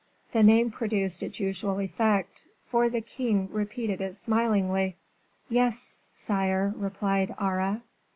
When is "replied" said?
6.75-7.35